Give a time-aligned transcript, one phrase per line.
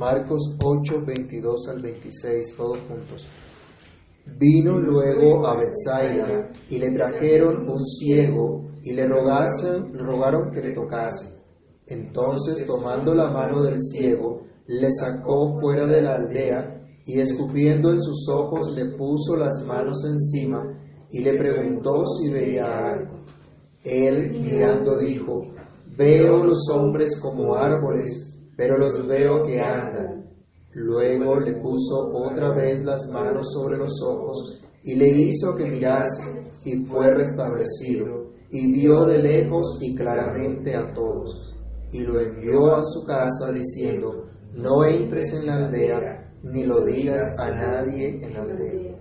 [0.00, 3.26] Marcos 8, 22 al 26, todos juntos.
[4.38, 10.70] Vino luego a Bethsaida y le trajeron un ciego y le, rogasen, rogaron que le
[10.72, 11.38] tocase.
[11.86, 18.00] Entonces, tomando la mano del ciego, le sacó fuera de la aldea y escupiendo en
[18.00, 20.62] sus ojos le puso las manos encima
[21.10, 23.16] y le preguntó si veía algo.
[23.84, 25.42] Él mirando dijo,
[25.94, 28.29] veo los hombres como árboles,
[28.60, 30.22] pero los veo que andan.
[30.74, 36.42] Luego le puso otra vez las manos sobre los ojos y le hizo que mirase
[36.66, 41.54] y fue restablecido y vio de lejos y claramente a todos.
[41.90, 47.38] Y lo envió a su casa diciendo, no entres en la aldea ni lo digas
[47.38, 48.94] a nadie en la aldea.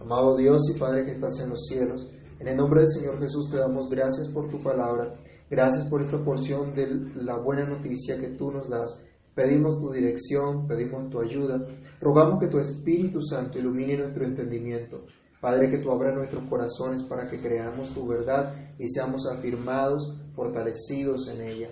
[0.00, 2.10] Amado Dios y Padre que estás en los cielos,
[2.40, 5.14] en el nombre del Señor Jesús te damos gracias por tu palabra,
[5.54, 9.00] gracias por esta porción de la buena noticia que tú nos das.
[9.34, 11.64] Pedimos tu dirección, pedimos tu ayuda,
[12.00, 15.06] rogamos que tu Espíritu Santo ilumine nuestro entendimiento.
[15.40, 21.28] Padre, que tú abras nuestros corazones para que creamos tu verdad y seamos afirmados, fortalecidos
[21.28, 21.68] en ella.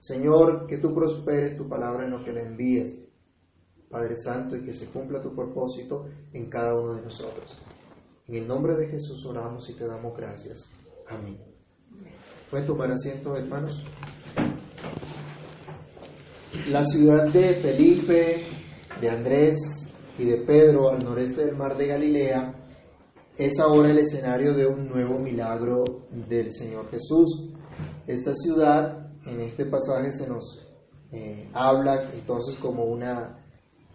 [0.00, 3.02] Señor, que tú prosperes tu palabra en lo que la envíes.
[3.90, 7.62] Padre Santo, y que se cumpla tu propósito en cada uno de nosotros.
[8.28, 10.70] En el nombre de Jesús oramos y te damos gracias.
[11.08, 11.55] Amén.
[12.50, 13.84] Pueden tomar asiento, hermanos.
[16.68, 18.44] La ciudad de Felipe,
[19.00, 19.56] de Andrés
[20.16, 22.54] y de Pedro al noreste del mar de Galilea
[23.36, 27.52] es ahora el escenario de un nuevo milagro del Señor Jesús.
[28.06, 30.66] Esta ciudad, en este pasaje se nos
[31.12, 33.44] eh, habla entonces como una,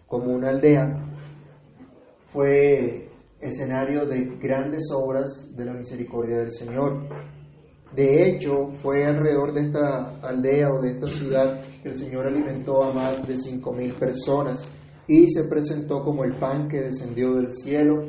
[0.06, 0.84] como una aldea,
[2.28, 7.08] fue escenario de grandes obras de la misericordia del Señor.
[7.94, 12.82] De hecho, fue alrededor de esta aldea o de esta ciudad que el Señor alimentó
[12.82, 14.66] a más de cinco mil personas
[15.06, 18.06] y se presentó como el pan que descendió del cielo.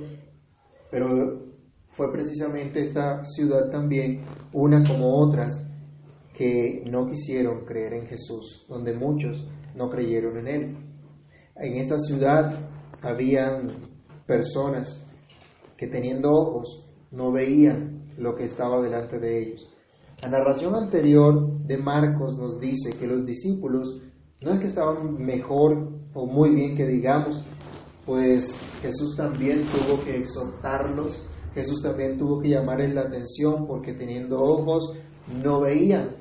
[0.89, 1.43] Pero
[1.89, 5.65] fue precisamente esta ciudad también, una como otras,
[6.33, 10.77] que no quisieron creer en Jesús, donde muchos no creyeron en Él.
[11.55, 12.69] En esta ciudad
[13.01, 13.67] habían
[14.25, 15.05] personas
[15.77, 19.72] que teniendo ojos no veían lo que estaba delante de ellos.
[20.23, 24.01] La narración anterior de Marcos nos dice que los discípulos
[24.39, 27.41] no es que estaban mejor o muy bien que digamos,
[28.05, 34.41] pues Jesús también tuvo que exhortarlos, Jesús también tuvo que llamarles la atención porque teniendo
[34.41, 34.93] ojos
[35.43, 36.15] no veían,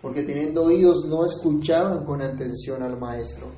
[0.00, 3.48] porque teniendo oídos no escuchaban con atención al Maestro.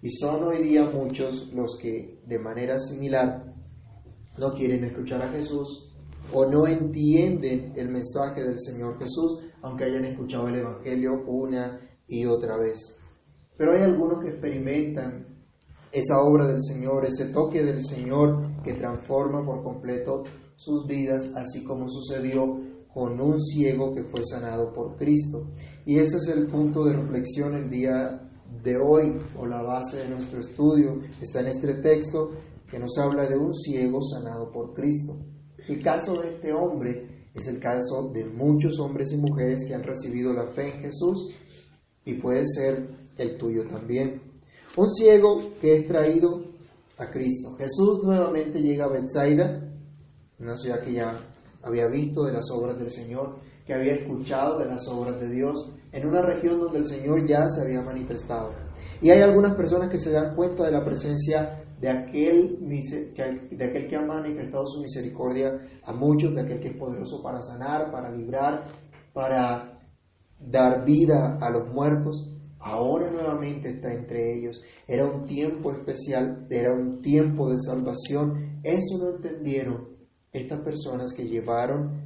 [0.00, 3.52] Y son hoy día muchos los que de manera similar
[4.38, 5.91] no quieren escuchar a Jesús
[6.32, 12.24] o no entienden el mensaje del Señor Jesús, aunque hayan escuchado el Evangelio una y
[12.26, 12.98] otra vez.
[13.56, 15.32] Pero hay algunos que experimentan
[15.92, 20.22] esa obra del Señor, ese toque del Señor que transforma por completo
[20.56, 22.58] sus vidas, así como sucedió
[22.92, 25.50] con un ciego que fue sanado por Cristo.
[25.84, 28.20] Y ese es el punto de reflexión el día
[28.62, 32.30] de hoy, o la base de nuestro estudio, está en este texto
[32.70, 35.18] que nos habla de un ciego sanado por Cristo.
[35.68, 39.82] El caso de este hombre es el caso de muchos hombres y mujeres que han
[39.82, 41.30] recibido la fe en Jesús
[42.04, 44.20] y puede ser el tuyo también.
[44.76, 46.44] Un ciego que es traído
[46.98, 47.54] a Cristo.
[47.56, 49.62] Jesús nuevamente llega a Bethsaida,
[50.38, 51.18] una ciudad que ya
[51.62, 55.72] había visto de las obras del Señor, que había escuchado de las obras de Dios,
[55.92, 58.50] en una región donde el Señor ya se había manifestado.
[59.00, 62.58] Y hay algunas personas que se dan cuenta de la presencia de aquel,
[63.88, 65.50] que ha manifestado su misericordia
[65.82, 68.68] a muchos, de aquel que es poderoso para sanar, para librar,
[69.12, 69.80] para
[70.38, 74.62] dar vida a los muertos, ahora nuevamente está entre ellos.
[74.86, 78.60] Era un tiempo especial, era un tiempo de salvación.
[78.62, 79.88] Eso no entendieron
[80.30, 82.00] estas personas que llevaron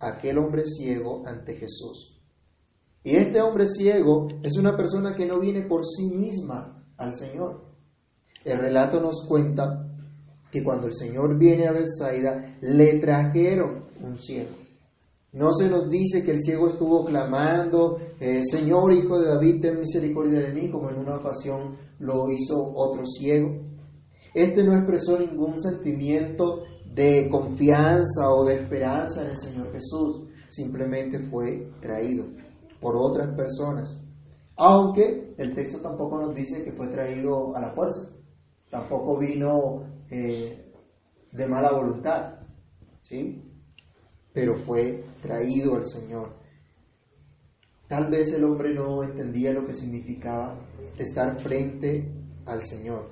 [0.00, 2.20] a aquel hombre ciego ante Jesús.
[3.04, 7.71] Y este hombre ciego es una persona que no viene por sí misma al Señor.
[8.44, 9.86] El relato nos cuenta
[10.50, 14.50] que cuando el Señor viene a Bethsaida, le trajeron un ciego.
[15.32, 19.78] No se nos dice que el ciego estuvo clamando, eh, Señor, hijo de David, ten
[19.78, 23.48] misericordia de mí, como en una ocasión lo hizo otro ciego.
[24.34, 31.18] Este no expresó ningún sentimiento de confianza o de esperanza en el Señor Jesús, simplemente
[31.18, 32.26] fue traído
[32.78, 34.04] por otras personas.
[34.56, 38.11] Aunque el texto tampoco nos dice que fue traído a la fuerza
[38.72, 40.72] tampoco vino eh,
[41.30, 42.40] de mala voluntad,
[43.02, 43.52] ¿sí?
[44.32, 46.32] Pero fue traído al Señor.
[47.86, 50.58] Tal vez el hombre no entendía lo que significaba
[50.96, 52.10] estar frente
[52.46, 53.10] al Señor.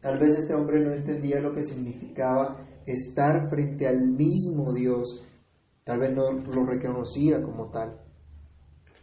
[0.00, 5.22] Tal vez este hombre no entendía lo que significaba estar frente al mismo Dios.
[5.84, 8.00] Tal vez no lo reconocía como tal.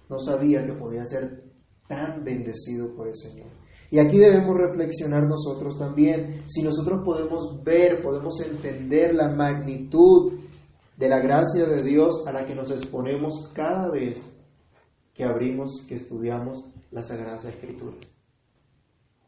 [0.09, 1.43] No sabía que podía ser
[1.87, 3.66] tan bendecido por el Señor.
[3.89, 6.43] Y aquí debemos reflexionar nosotros también.
[6.47, 10.33] Si nosotros podemos ver, podemos entender la magnitud
[10.97, 14.19] de la gracia de Dios a la que nos exponemos cada vez
[15.13, 17.95] que abrimos, que estudiamos las Sagradas Escrituras.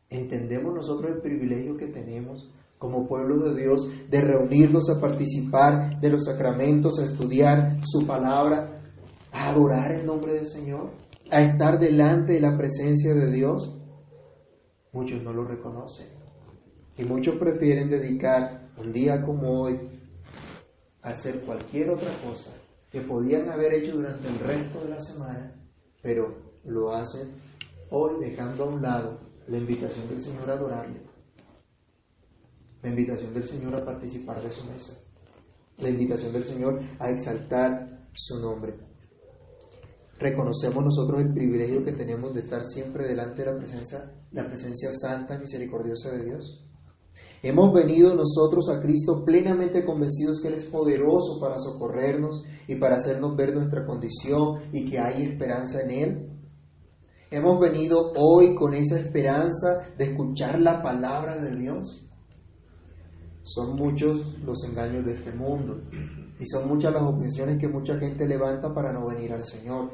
[0.09, 6.09] ¿Entendemos nosotros el privilegio que tenemos como pueblo de Dios de reunirnos a participar de
[6.09, 8.81] los sacramentos, a estudiar su palabra,
[9.31, 10.91] a adorar el nombre del Señor,
[11.29, 13.78] a estar delante de la presencia de Dios?
[14.91, 16.07] Muchos no lo reconocen.
[16.97, 19.79] Y muchos prefieren dedicar un día como hoy
[21.01, 22.53] a hacer cualquier otra cosa
[22.89, 25.53] que podían haber hecho durante el resto de la semana,
[26.01, 27.29] pero lo hacen
[27.91, 31.01] hoy dejando a un lado la invitación del Señor a adorarle,
[32.81, 34.93] la invitación del Señor a participar de su mesa,
[35.77, 38.88] la invitación del Señor a exaltar su nombre.
[40.19, 44.89] Reconocemos nosotros el privilegio que tenemos de estar siempre delante de la presencia, la presencia
[44.91, 46.65] santa y misericordiosa de Dios.
[47.41, 52.97] Hemos venido nosotros a Cristo plenamente convencidos que Él es poderoso para socorrernos y para
[52.97, 56.29] hacernos ver nuestra condición y que hay esperanza en Él.
[57.31, 62.08] Hemos venido hoy con esa esperanza de escuchar la palabra de Dios.
[63.49, 65.81] Son muchos los engaños de este mundo
[66.39, 69.89] y son muchas las objeciones que mucha gente levanta para no venir al Señor.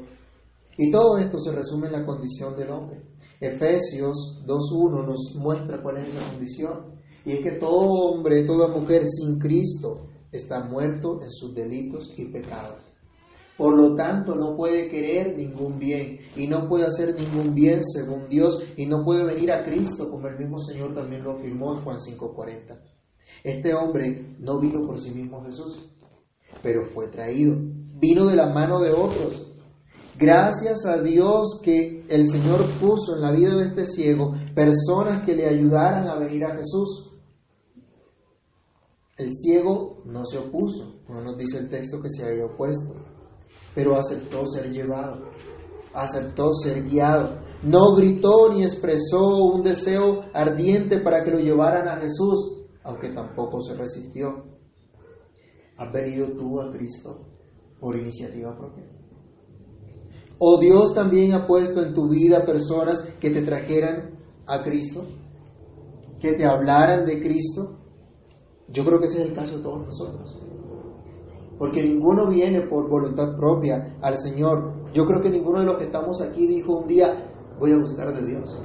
[0.76, 3.00] Y todo esto se resume en la condición del hombre.
[3.40, 6.96] Efesios 2.1 nos muestra cuál es esa condición.
[7.24, 12.26] Y es que todo hombre, toda mujer sin Cristo está muerto en sus delitos y
[12.26, 12.82] pecados.
[13.56, 18.28] Por lo tanto, no puede querer ningún bien y no puede hacer ningún bien según
[18.28, 21.80] Dios y no puede venir a Cristo como el mismo Señor también lo afirmó en
[21.80, 22.95] Juan 5:40.
[23.44, 25.90] Este hombre no vino por sí mismo Jesús,
[26.62, 27.56] pero fue traído.
[27.98, 29.52] Vino de la mano de otros.
[30.18, 35.34] Gracias a Dios que el Señor puso en la vida de este ciego personas que
[35.34, 37.12] le ayudaran a venir a Jesús.
[39.18, 42.94] El ciego no se opuso, no nos dice el texto que se había opuesto,
[43.74, 45.30] pero aceptó ser llevado,
[45.94, 47.40] aceptó ser guiado.
[47.62, 53.60] No gritó ni expresó un deseo ardiente para que lo llevaran a Jesús, aunque tampoco
[53.60, 54.44] se resistió.
[55.76, 57.18] ¿Has venido tú a Cristo
[57.80, 58.84] por iniciativa propia?
[60.38, 65.04] ¿O Dios también ha puesto en tu vida personas que te trajeran a Cristo?
[66.20, 67.76] ¿Que te hablaran de Cristo?
[68.68, 70.38] Yo creo que ese es el caso de todos nosotros.
[71.58, 74.92] Porque ninguno viene por voluntad propia al Señor.
[74.92, 78.14] Yo creo que ninguno de los que estamos aquí dijo un día, voy a buscar
[78.14, 78.62] de Dios.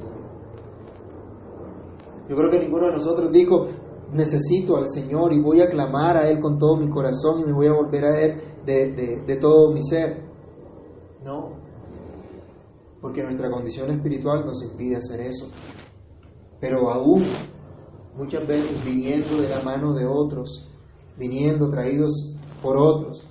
[2.28, 3.66] Yo creo que ninguno de nosotros dijo,
[4.12, 7.52] necesito al Señor y voy a clamar a Él con todo mi corazón y me
[7.52, 10.22] voy a volver a Él de, de todo mi ser.
[11.24, 11.62] No,
[13.02, 15.50] porque nuestra condición espiritual nos impide hacer eso.
[16.60, 17.22] Pero aún
[18.16, 20.68] muchas veces viniendo de la mano de otros,
[21.18, 22.32] viniendo traídos
[22.62, 23.28] por otros,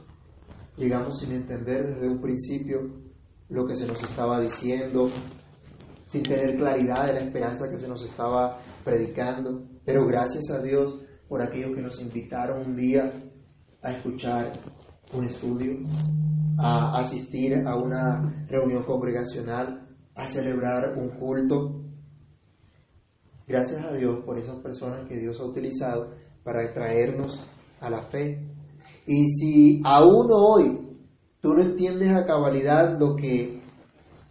[0.75, 2.81] llegamos sin entender desde un principio
[3.47, 5.07] lo que se nos estaba diciendo,
[6.05, 10.99] sin tener claridad de la esperanza que se nos estaba predicando, pero gracias a Dios
[11.27, 13.11] por aquellos que nos invitaron un día
[13.81, 14.51] a escuchar
[15.13, 15.77] un estudio,
[16.57, 21.81] a asistir a una reunión congregacional, a celebrar un culto,
[23.51, 26.11] Gracias a Dios por esas personas que Dios ha utilizado
[26.41, 27.45] para traernos
[27.81, 28.47] a la fe.
[29.05, 30.79] Y si aún hoy
[31.41, 33.61] tú no entiendes a cabalidad lo que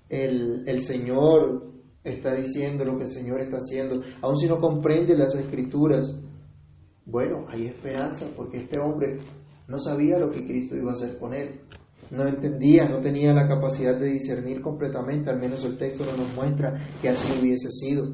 [0.08, 1.69] el, el Señor
[2.04, 6.14] está diciendo, lo que el Señor está haciendo, aun si no comprendes las escrituras,
[7.04, 9.18] bueno, hay esperanza porque este hombre
[9.66, 11.60] no sabía lo que Cristo iba a hacer con él.
[12.10, 16.34] No entendía, no tenía la capacidad de discernir completamente, al menos el texto no nos
[16.34, 18.04] muestra que así hubiese sido.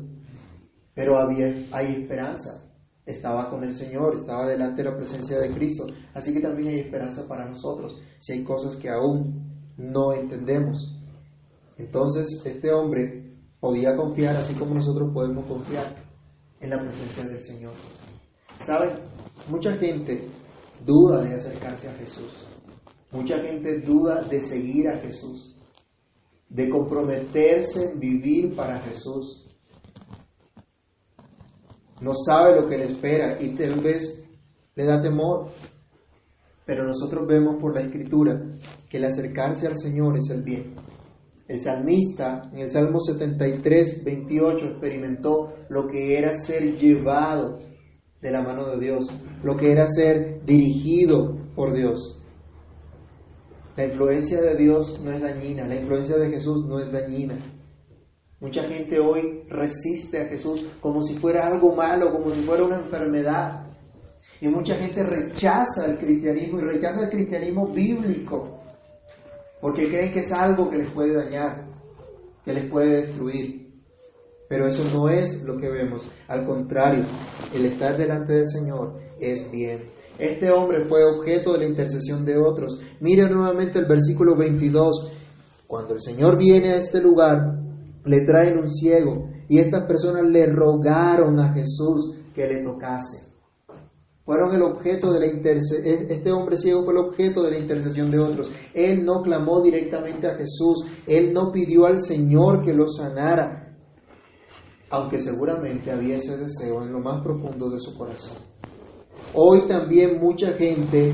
[0.95, 2.62] Pero había, hay esperanza.
[3.07, 5.87] Estaba con el Señor, estaba delante de la presencia de Cristo.
[6.12, 10.95] Así que también hay esperanza para nosotros si hay cosas que aún no entendemos.
[11.78, 13.25] Entonces este hombre
[13.66, 15.87] podía confiar así como nosotros podemos confiar
[16.61, 17.73] en la presencia del Señor.
[18.61, 18.90] ¿Saben?
[19.49, 20.28] Mucha gente
[20.85, 22.46] duda de acercarse a Jesús.
[23.11, 25.58] Mucha gente duda de seguir a Jesús,
[26.49, 29.46] de comprometerse en vivir para Jesús
[32.00, 34.23] no sabe lo que le espera y tal vez
[34.75, 35.50] le da temor.
[36.66, 38.38] Pero nosotros vemos por la escritura
[38.88, 40.75] que el acercarse al Señor es el bien.
[41.49, 47.61] El salmista en el Salmo 73, 28 experimentó lo que era ser llevado
[48.21, 49.07] de la mano de Dios,
[49.45, 52.21] lo que era ser dirigido por Dios.
[53.76, 57.38] La influencia de Dios no es dañina, la influencia de Jesús no es dañina.
[58.41, 62.81] Mucha gente hoy resiste a Jesús como si fuera algo malo, como si fuera una
[62.81, 63.67] enfermedad.
[64.41, 68.55] Y mucha gente rechaza el cristianismo y rechaza el cristianismo bíblico
[69.66, 71.66] porque creen que es algo que les puede dañar,
[72.44, 73.68] que les puede destruir.
[74.49, 76.06] Pero eso no es lo que vemos.
[76.28, 77.02] Al contrario,
[77.52, 79.82] el estar delante del Señor es bien.
[80.20, 82.80] Este hombre fue objeto de la intercesión de otros.
[83.00, 85.11] Mire nuevamente el versículo 22.
[85.66, 87.58] Cuando el Señor viene a este lugar,
[88.04, 93.25] le traen un ciego y estas personas le rogaron a Jesús que le tocase
[94.26, 97.59] fueron el objeto de la intercesión, e-, este hombre ciego fue el objeto de la
[97.59, 98.50] intercesión de otros.
[98.75, 103.76] Él no clamó directamente a Jesús, él no pidió al Señor que lo sanara,
[104.90, 108.38] aunque seguramente había ese deseo en lo más profundo de su corazón.
[109.33, 111.12] Hoy también mucha gente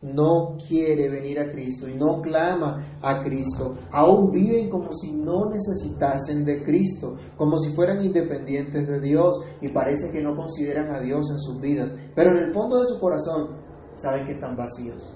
[0.00, 5.50] no quiere venir a Cristo y no clama a Cristo, aún viven como si no
[5.50, 11.00] necesitasen de Cristo, como si fueran independientes de Dios y parece que no consideran a
[11.00, 13.56] Dios en sus vidas, pero en el fondo de su corazón
[13.96, 15.12] saben que están vacíos,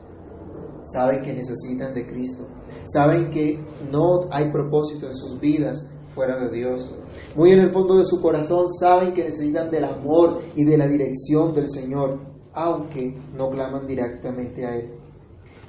[0.82, 2.48] saben que necesitan de Cristo,
[2.84, 6.90] saben que no hay propósito en sus vidas fuera de Dios.
[7.36, 10.88] Muy en el fondo de su corazón saben que necesitan del amor y de la
[10.88, 14.90] dirección del Señor aunque no claman directamente a Él.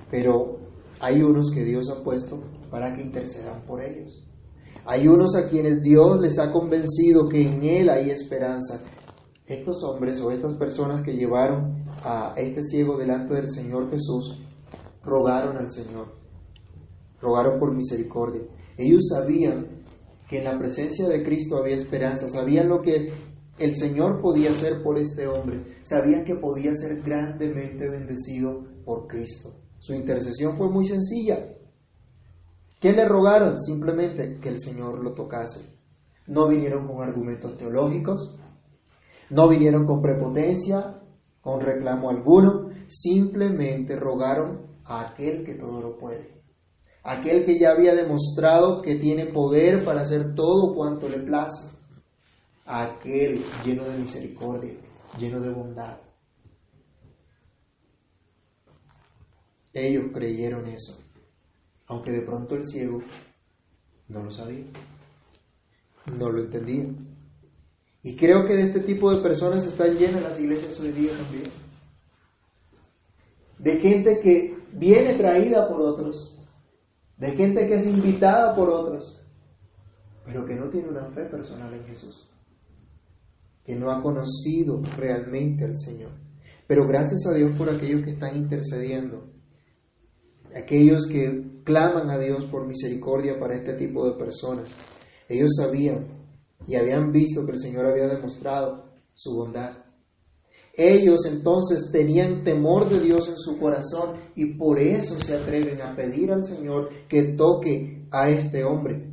[0.10, 0.60] Pero
[1.00, 4.26] hay unos que Dios ha puesto para que intercedan por ellos.
[4.86, 8.82] Hay unos a quienes Dios les ha convencido que en Él hay esperanza.
[9.46, 14.42] Estos hombres o estas personas que llevaron a este ciego delante del Señor Jesús,
[15.04, 16.16] rogaron al Señor,
[17.22, 18.42] rogaron por misericordia.
[18.78, 19.84] Ellos sabían
[20.30, 23.14] que en la presencia de Cristo había esperanza, sabían lo que
[23.58, 25.78] el Señor podía hacer por este hombre.
[25.84, 29.52] Sabían que podía ser grandemente bendecido por Cristo.
[29.80, 31.54] Su intercesión fue muy sencilla.
[32.80, 33.60] ¿Qué le rogaron?
[33.60, 35.78] Simplemente que el Señor lo tocase.
[36.28, 38.38] No vinieron con argumentos teológicos,
[39.30, 41.02] no vinieron con prepotencia,
[41.42, 46.42] con reclamo alguno, simplemente rogaron a aquel que todo lo puede,
[47.04, 51.74] aquel que ya había demostrado que tiene poder para hacer todo cuanto le place
[52.66, 54.74] aquel lleno de misericordia,
[55.18, 55.98] lleno de bondad.
[59.74, 61.00] Ellos creyeron eso,
[61.88, 63.02] aunque de pronto el ciego
[64.08, 64.66] no lo sabía,
[66.18, 66.86] no lo entendía.
[68.04, 71.50] Y creo que de este tipo de personas están llenas las iglesias hoy día también.
[73.58, 76.38] De gente que viene traída por otros,
[77.18, 79.26] de gente que es invitada por otros,
[80.26, 82.30] pero que no tiene una fe personal en Jesús
[83.66, 86.12] que no ha conocido realmente al Señor.
[86.68, 89.30] Pero gracias a Dios por aquellos que están intercediendo,
[90.56, 94.74] aquellos que claman a Dios por misericordia para este tipo de personas.
[95.28, 96.08] Ellos sabían
[96.68, 99.78] y habían visto que el Señor había demostrado su bondad.
[100.76, 105.96] Ellos entonces tenían temor de Dios en su corazón y por eso se atreven a
[105.96, 109.12] pedir al Señor que toque a este hombre.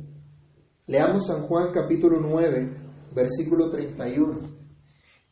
[0.87, 4.61] Leamos San Juan capítulo 9, versículo 31.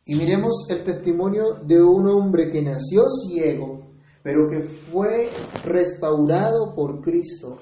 [0.06, 5.30] Y miremos el testimonio de un hombre que nació ciego, pero que fue
[5.64, 7.58] restaurado por Cristo.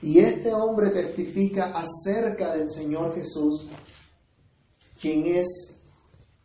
[0.00, 3.68] Y este hombre testifica acerca del Señor Jesús,
[5.00, 5.46] quien es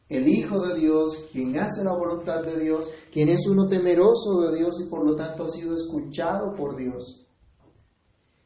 [0.10, 4.58] el Hijo de Dios, quien hace la voluntad de Dios, quien es uno temeroso de
[4.58, 7.27] Dios y por lo tanto ha sido escuchado por Dios.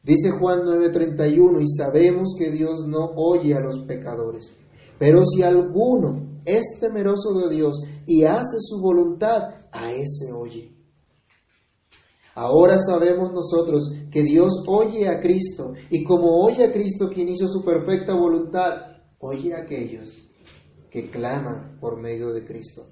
[0.02, 4.52] Dice Juan 9:31, y sabemos que Dios no oye a los pecadores,
[4.98, 9.40] pero si alguno es temeroso de Dios y hace su voluntad,
[9.70, 10.76] a ese oye.
[12.34, 17.46] Ahora sabemos nosotros que Dios oye a Cristo y como oye a Cristo quien hizo
[17.46, 18.72] su perfecta voluntad,
[19.18, 20.08] oye a aquellos
[20.90, 22.86] que claman por medio de Cristo.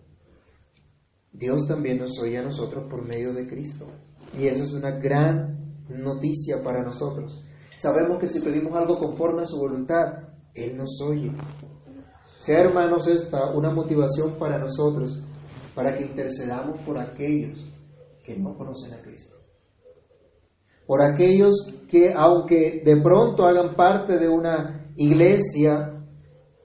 [1.33, 3.87] Dios también nos oye a nosotros por medio de Cristo.
[4.39, 7.45] Y esa es una gran noticia para nosotros.
[7.77, 11.33] Sabemos que si pedimos algo conforme a su voluntad, Él nos oye.
[12.39, 15.23] Sea, hermanos, esta una motivación para nosotros,
[15.75, 17.65] para que intercedamos por aquellos
[18.25, 19.37] que no conocen a Cristo.
[20.87, 21.55] Por aquellos
[21.89, 26.01] que, aunque de pronto hagan parte de una iglesia,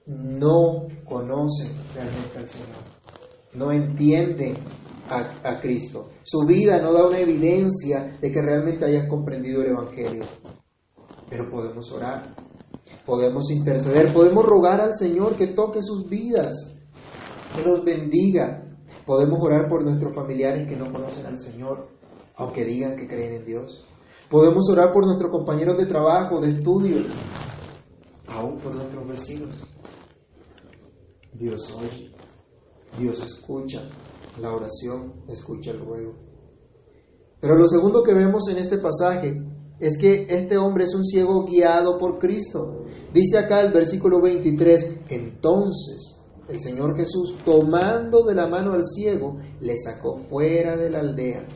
[0.06, 2.68] no conocen realmente al Señor,
[3.54, 4.56] no entienden
[5.10, 6.10] a, Cristo.
[6.22, 10.24] Su vida no da una evidencia de que realmente hayan comprendido el Evangelio.
[11.28, 12.34] pero podemos orar,
[13.04, 16.54] podemos interceder, podemos rogar al Señor que toque sus vidas,
[17.54, 18.62] que los bendiga.
[19.04, 21.88] Podemos orar por nuestros familiares que no conocen al Señor,
[22.36, 23.84] aunque digan que creen en Dios.
[24.28, 26.96] Podemos orar por nuestros compañeros de trabajo, de estudio,
[28.26, 29.54] aún por nuestros vecinos.
[31.32, 32.10] Dios oye,
[32.98, 33.88] Dios escucha
[34.40, 36.14] la oración, escucha el ruego.
[37.40, 39.34] Pero lo segundo que vemos en este pasaje
[39.78, 42.84] es que este hombre es un ciego guiado por Cristo.
[43.12, 49.38] Dice acá el versículo 23, entonces el Señor Jesús, tomando de la mano al ciego,
[49.60, 51.46] le sacó fuera de la aldea.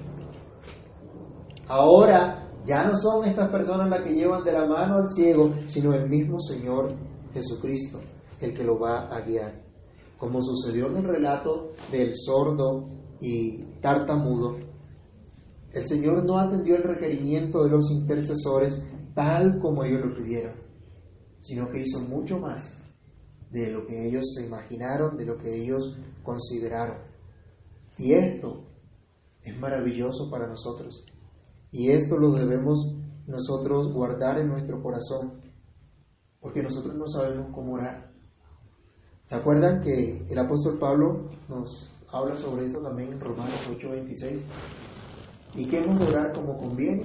[1.69, 5.95] Ahora ya no son estas personas las que llevan de la mano al ciego, sino
[5.95, 6.93] el mismo Señor
[7.33, 8.01] Jesucristo,
[8.41, 9.70] el que lo va a guiar.
[10.21, 12.87] Como sucedió en el relato del sordo
[13.23, 14.59] y tartamudo,
[15.73, 18.85] el Señor no atendió el requerimiento de los intercesores
[19.15, 20.57] tal como ellos lo pidieron,
[21.41, 22.77] sino que hizo mucho más
[23.51, 26.99] de lo que ellos se imaginaron, de lo que ellos consideraron.
[27.97, 28.67] Y esto
[29.43, 31.07] es maravilloso para nosotros.
[31.73, 32.95] Y esto lo debemos
[33.27, 35.41] nosotros guardar en nuestro corazón,
[36.41, 38.10] porque nosotros no sabemos cómo orar.
[39.31, 44.41] ¿Se acuerdan que el apóstol Pablo nos habla sobre eso también en Romanos 8:26?
[45.55, 47.05] ¿Y qué hemos de orar como conviene?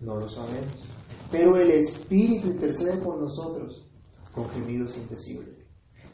[0.00, 0.72] No lo sabemos.
[1.30, 3.86] Pero el Espíritu intercede por nosotros
[4.34, 5.54] con gemidos indecibles.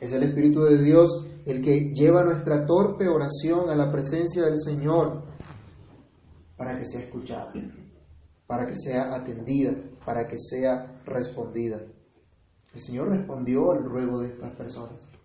[0.00, 4.58] Es el Espíritu de Dios el que lleva nuestra torpe oración a la presencia del
[4.58, 5.22] Señor
[6.56, 7.52] para que sea escuchada,
[8.48, 11.80] para que sea atendida, para que sea respondida.
[12.74, 15.15] El Señor respondió al ruego de estas personas,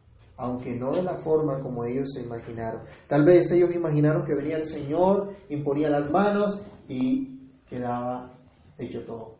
[0.41, 2.81] aunque no de la forma como ellos se imaginaron.
[3.07, 8.33] Tal vez ellos imaginaron que venía el Señor, imponía las manos y quedaba
[8.79, 9.37] hecho todo,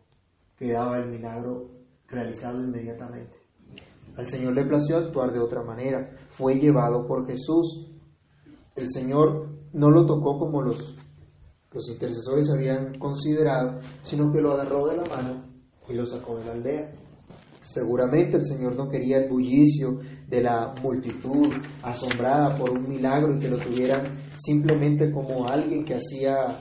[0.56, 1.70] quedaba el milagro
[2.06, 3.36] realizado inmediatamente.
[4.16, 6.08] Al Señor le plació actuar de otra manera.
[6.28, 7.90] Fue llevado por Jesús.
[8.76, 10.96] El Señor no lo tocó como los
[11.72, 15.42] los intercesores habían considerado, sino que lo agarró de la mano
[15.88, 16.92] y lo sacó de la aldea.
[17.62, 20.00] Seguramente el Señor no quería el bullicio
[20.32, 25.96] de la multitud asombrada por un milagro y que lo tuvieran simplemente como alguien que
[25.96, 26.58] hacía,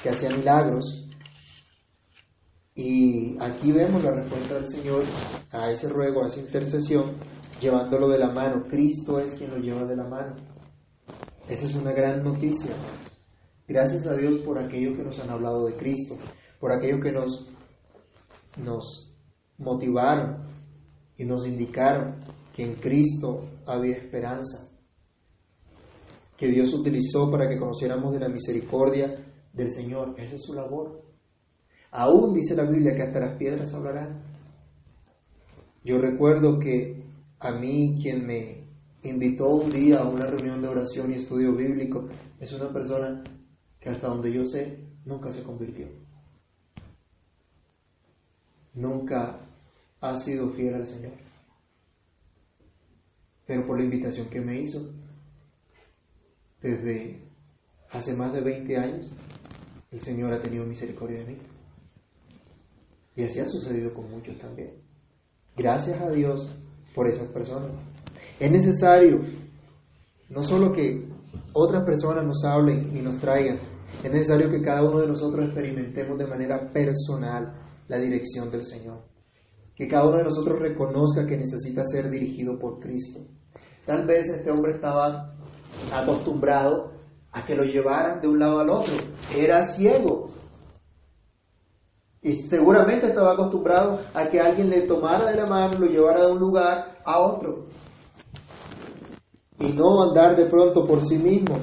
[0.00, 1.08] que hacía milagros.
[2.72, 5.02] Y aquí vemos la respuesta del Señor
[5.50, 7.16] a ese ruego, a esa intercesión,
[7.60, 8.62] llevándolo de la mano.
[8.70, 10.36] Cristo es quien lo lleva de la mano.
[11.48, 12.76] Esa es una gran noticia.
[13.66, 16.16] Gracias a Dios por aquello que nos han hablado de Cristo,
[16.60, 17.44] por aquello que nos,
[18.56, 19.12] nos
[19.58, 20.44] motivaron
[21.18, 24.68] y nos indicaron que en Cristo había esperanza,
[26.36, 30.14] que Dios utilizó para que conociéramos de la misericordia del Señor.
[30.18, 31.02] Esa es su labor.
[31.92, 34.22] Aún dice la Biblia que hasta las piedras hablarán.
[35.84, 37.04] Yo recuerdo que
[37.38, 38.64] a mí quien me
[39.02, 42.08] invitó un día a una reunión de oración y estudio bíblico
[42.38, 43.24] es una persona
[43.78, 45.88] que hasta donde yo sé nunca se convirtió.
[48.74, 49.40] Nunca
[50.00, 51.29] ha sido fiel al Señor.
[53.50, 54.92] Pero por la invitación que me hizo,
[56.62, 57.20] desde
[57.90, 59.12] hace más de 20 años,
[59.90, 61.38] el Señor ha tenido misericordia de mí.
[63.16, 64.74] Y así ha sucedido con muchos también.
[65.56, 66.56] Gracias a Dios
[66.94, 67.72] por esas personas.
[68.38, 69.18] Es necesario
[70.28, 71.08] no solo que
[71.52, 73.58] otras personas nos hablen y nos traigan,
[74.04, 77.52] es necesario que cada uno de nosotros experimentemos de manera personal
[77.88, 79.02] la dirección del Señor.
[79.74, 83.26] Que cada uno de nosotros reconozca que necesita ser dirigido por Cristo.
[83.90, 85.34] Tal vez este hombre estaba
[85.92, 86.92] acostumbrado
[87.32, 88.94] a que lo llevaran de un lado al otro.
[89.36, 90.30] Era ciego.
[92.22, 96.30] Y seguramente estaba acostumbrado a que alguien le tomara de la mano lo llevara de
[96.30, 97.66] un lugar a otro.
[99.58, 101.58] Y no andar de pronto por sí mismo,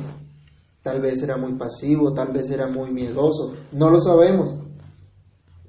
[0.82, 4.60] Tal vez era muy pasivo, tal vez era muy miedoso, no lo sabemos.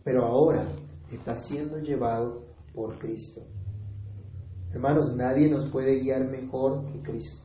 [0.03, 0.67] Pero ahora
[1.13, 2.43] está siendo llevado
[2.75, 3.43] por Cristo.
[4.73, 7.43] Hermanos, nadie nos puede guiar mejor que Cristo.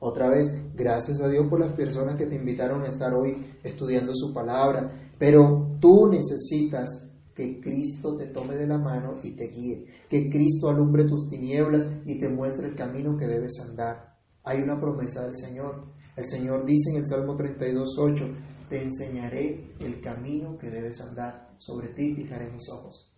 [0.00, 4.12] Otra vez, gracias a Dios por las personas que te invitaron a estar hoy estudiando
[4.14, 9.86] su palabra, pero tú necesitas que Cristo te tome de la mano y te guíe,
[10.08, 14.16] que Cristo alumbre tus tinieblas y te muestre el camino que debes andar.
[14.44, 15.86] Hay una promesa del Señor.
[16.16, 18.34] El Señor dice en el Salmo 32.8,
[18.68, 23.12] te enseñaré el camino que debes andar, sobre ti fijaré mis ojos.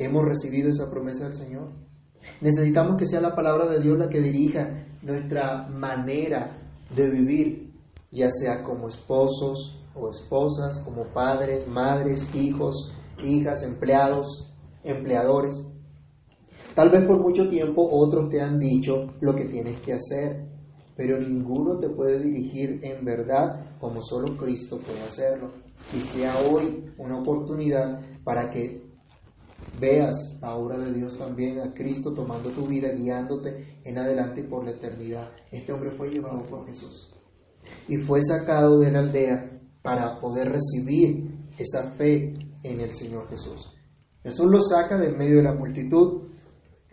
[0.00, 1.68] ¿Hemos recibido esa promesa del Señor?
[2.40, 6.56] Necesitamos que sea la palabra de Dios la que dirija nuestra manera
[6.96, 7.70] de vivir,
[8.10, 14.50] ya sea como esposos o esposas, como padres, madres, hijos, hijas, empleados,
[14.84, 15.66] empleadores.
[16.74, 20.46] Tal vez por mucho tiempo otros te han dicho lo que tienes que hacer,
[20.96, 25.50] pero ninguno te puede dirigir en verdad como solo Cristo puede hacerlo.
[25.94, 28.89] Y sea hoy una oportunidad para que
[29.80, 34.64] veas la obra de Dios también, a Cristo tomando tu vida, guiándote en adelante por
[34.64, 35.30] la eternidad.
[35.50, 37.14] Este hombre fue llevado por Jesús
[37.88, 43.72] y fue sacado de la aldea para poder recibir esa fe en el Señor Jesús.
[44.22, 46.28] Jesús lo saca de medio de la multitud,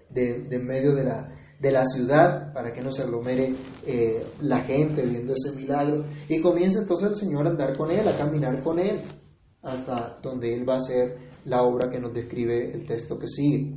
[0.10, 3.54] de, medio de la, de la ciudad, para que no se aglomere
[3.86, 8.08] eh, la gente viendo ese milagro, y comienza entonces el Señor a andar con él,
[8.08, 9.04] a caminar con él,
[9.62, 13.74] hasta donde él va a hacer la obra que nos describe el texto que sigue.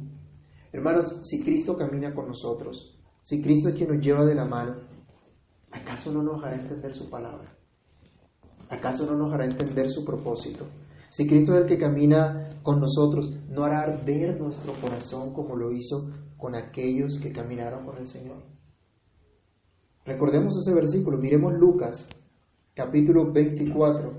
[0.72, 4.74] Hermanos, si Cristo camina con nosotros, si Cristo es quien nos lleva de la mano,
[5.70, 7.56] ¿acaso no nos hará entender su palabra?
[8.68, 10.66] ¿Acaso no nos hará entender su propósito?
[11.11, 15.72] Si Cristo es el que camina con nosotros, ¿no hará arder nuestro corazón como lo
[15.72, 18.42] hizo con aquellos que caminaron con el Señor?
[20.04, 22.09] Recordemos ese versículo, miremos Lucas,
[22.74, 24.12] capítulo 24,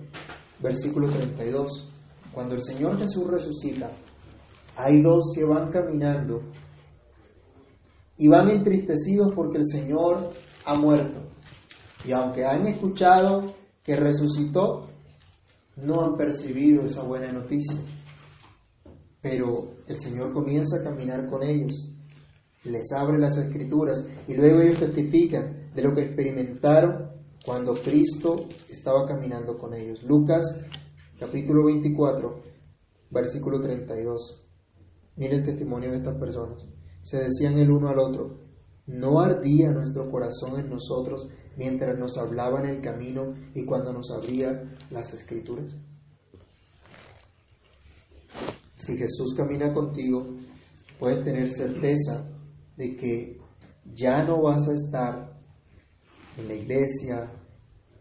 [0.61, 1.90] versículo 32.
[2.33, 3.91] Cuando el Señor Jesús resucita,
[4.75, 6.41] hay dos que van caminando
[8.17, 10.31] y van entristecidos porque el Señor
[10.65, 11.19] ha muerto.
[12.05, 14.87] Y aunque han escuchado que resucitó,
[15.75, 17.77] no han percibido esa buena noticia.
[19.21, 21.89] Pero el Señor comienza a caminar con ellos,
[22.63, 27.11] les abre las escrituras y luego ellos testifican de lo que experimentaron
[27.43, 28.35] cuando Cristo
[28.69, 30.03] estaba caminando con ellos.
[30.03, 30.45] Lucas
[31.21, 32.41] capítulo 24,
[33.11, 34.43] versículo 32.
[35.17, 36.65] Mire el testimonio de estas personas.
[37.03, 38.39] Se decían el uno al otro,
[38.87, 44.09] ¿no ardía nuestro corazón en nosotros mientras nos hablaba en el camino y cuando nos
[44.09, 45.71] abría las escrituras?
[48.75, 50.25] Si Jesús camina contigo,
[50.99, 52.27] puedes tener certeza
[52.77, 53.39] de que
[53.93, 55.39] ya no vas a estar
[56.39, 57.31] en la iglesia,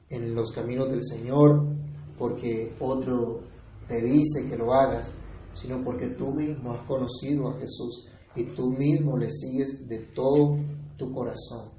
[0.09, 1.81] en los caminos del Señor,
[2.21, 3.41] porque otro
[3.89, 5.11] te dice que lo hagas,
[5.55, 8.07] sino porque tú mismo has conocido a Jesús
[8.37, 10.59] y tú mismo le sigues de todo
[10.99, 11.71] tu corazón.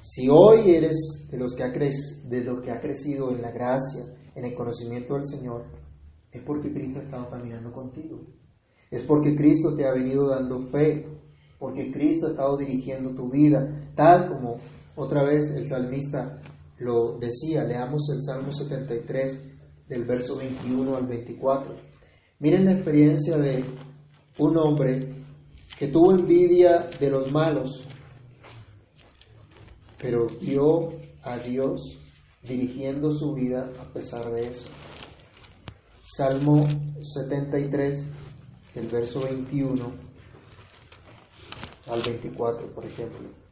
[0.00, 4.04] Si hoy eres de los que ha, de lo que ha crecido en la gracia,
[4.34, 5.66] en el conocimiento del Señor,
[6.32, 8.26] es porque Cristo ha estado caminando contigo.
[8.90, 11.06] Es porque Cristo te ha venido dando fe,
[11.60, 14.56] porque Cristo ha estado dirigiendo tu vida, tal como
[14.96, 16.40] otra vez el salmista
[16.78, 17.64] lo decía.
[17.64, 19.40] Leamos el Salmo 73
[19.88, 21.74] del verso 21 al 24.
[22.38, 23.64] Miren la experiencia de
[24.38, 25.14] un hombre
[25.78, 27.86] que tuvo envidia de los malos
[29.98, 31.98] pero vio a Dios
[32.42, 34.68] dirigiendo su vida a pesar de eso.
[36.02, 36.66] Salmo
[37.02, 38.06] 73,
[38.74, 39.92] del verso 21
[41.88, 43.45] al 24, por ejemplo.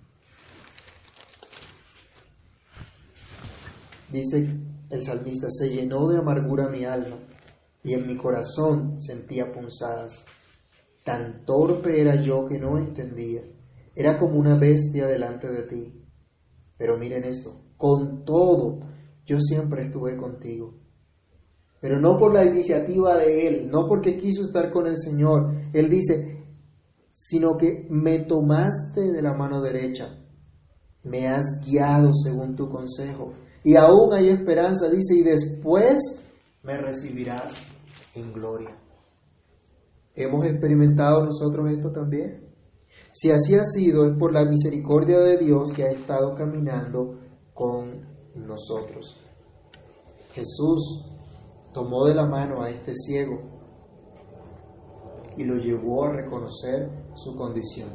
[4.15, 4.49] Dice
[4.91, 7.19] el salmista, se llenó de amargura mi alma
[7.83, 10.25] y en mi corazón sentía punzadas.
[11.05, 13.43] Tan torpe era yo que no entendía.
[13.95, 16.05] Era como una bestia delante de ti
[16.77, 18.81] pero miren esto, con todo,
[19.27, 20.75] yo siempre estuve contigo.
[21.81, 25.55] Pero no por la iniciativa de Él, no porque quiso estar con el Señor.
[25.73, 26.45] Él dice,
[27.13, 30.19] sino que me tomaste de la mano derecha,
[31.05, 33.35] me has guiado según tu consejo.
[33.65, 36.23] Y aún hay esperanza, dice, y después
[36.63, 37.65] me recibirás
[38.15, 38.77] en gloria.
[40.15, 42.45] ¿Hemos experimentado nosotros esto también?
[43.11, 47.19] Si así ha sido, es por la misericordia de Dios que ha estado caminando
[47.55, 49.19] con nosotros.
[50.33, 51.11] Jesús
[51.73, 53.41] tomó de la mano a este ciego
[55.37, 57.89] y lo llevó a reconocer su condición.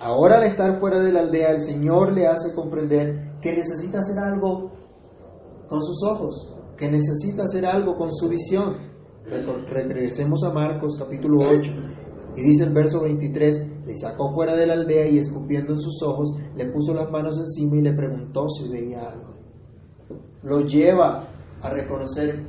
[0.00, 4.18] Ahora al estar fuera de la aldea, el Señor le hace comprender que necesita hacer
[4.18, 4.79] algo
[5.70, 8.76] con sus ojos, que necesita hacer algo con su visión.
[9.68, 11.72] Regresemos a Marcos capítulo 8
[12.36, 16.02] y dice el verso 23, le sacó fuera de la aldea y escupiendo en sus
[16.02, 19.36] ojos, le puso las manos encima y le preguntó si veía algo.
[20.42, 21.28] Lo lleva
[21.62, 22.44] a reconocer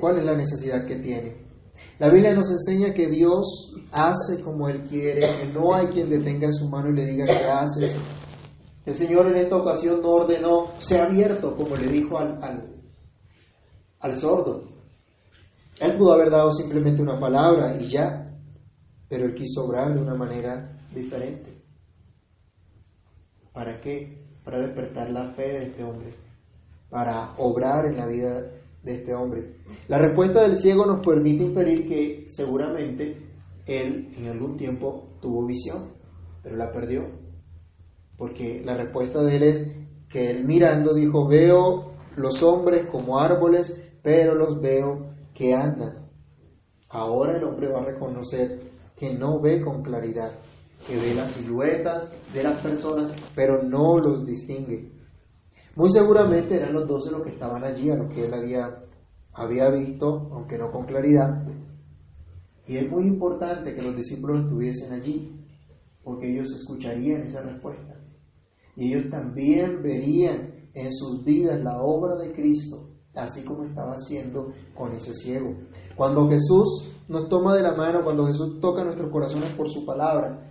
[0.00, 1.44] cuál es la necesidad que tiene.
[1.98, 6.52] La Biblia nos enseña que Dios hace como Él quiere, que no hay quien detenga
[6.52, 7.24] su mano y le diga
[7.60, 7.96] haces.
[8.84, 12.74] El Señor en esta ocasión no ordenó, sea abierto, como le dijo al, al,
[14.00, 14.64] al sordo.
[15.80, 18.30] Él pudo haber dado simplemente una palabra y ya,
[19.08, 21.62] pero él quiso obrar de una manera diferente.
[23.52, 24.22] ¿Para qué?
[24.44, 26.10] Para despertar la fe de este hombre,
[26.90, 28.42] para obrar en la vida
[28.82, 29.56] de este hombre.
[29.88, 33.16] La respuesta del ciego nos permite inferir que seguramente
[33.66, 35.92] él en algún tiempo tuvo visión,
[36.42, 37.23] pero la perdió.
[38.16, 39.76] Porque la respuesta de él es
[40.08, 46.08] que él mirando dijo, veo los hombres como árboles, pero los veo que andan.
[46.88, 48.60] Ahora el hombre va a reconocer
[48.96, 50.32] que no ve con claridad,
[50.86, 54.92] que ve las siluetas de las personas, pero no los distingue.
[55.74, 58.84] Muy seguramente eran los doce los que estaban allí, a los que él había,
[59.32, 61.44] había visto, aunque no con claridad.
[62.66, 65.36] Y es muy importante que los discípulos estuviesen allí,
[66.04, 67.93] porque ellos escucharían esa respuesta.
[68.76, 74.52] Y ellos también verían en sus vidas la obra de Cristo, así como estaba haciendo
[74.74, 75.54] con ese ciego.
[75.96, 80.50] Cuando Jesús nos toma de la mano, cuando Jesús toca nuestros corazones por su palabra,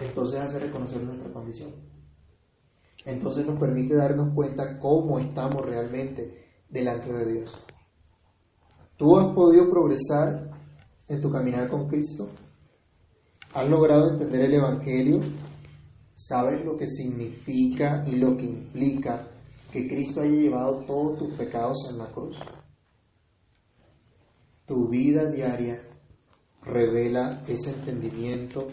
[0.00, 1.70] entonces hace reconocer nuestra condición.
[3.04, 7.52] Entonces nos permite darnos cuenta cómo estamos realmente delante de Dios.
[8.96, 10.50] ¿Tú has podido progresar
[11.08, 12.28] en tu caminar con Cristo?
[13.54, 15.20] ¿Has logrado entender el Evangelio?
[16.16, 19.28] ¿Sabes lo que significa y lo que implica
[19.72, 22.36] que Cristo haya llevado todos tus pecados en la cruz?
[24.66, 25.82] Tu vida diaria
[26.62, 28.68] revela ese entendimiento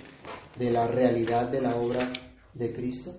[0.58, 2.12] de la realidad de la obra
[2.54, 3.16] de Cristo.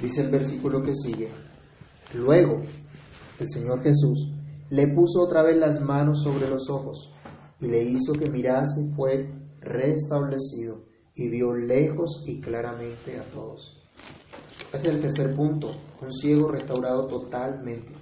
[0.00, 1.28] Dice el versículo que sigue.
[2.14, 2.62] Luego,
[3.38, 4.28] el Señor Jesús
[4.70, 7.12] le puso otra vez las manos sobre los ojos
[7.60, 9.28] y le hizo que mirase y fue
[9.60, 13.80] restablecido y vio lejos y claramente a todos.
[14.72, 15.70] Este es el tercer punto,
[16.02, 17.92] un ciego restaurado totalmente.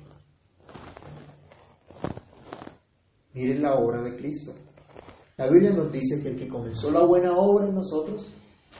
[3.35, 4.53] Miren la obra de Cristo.
[5.37, 8.31] La Biblia nos dice que el que comenzó la buena obra en nosotros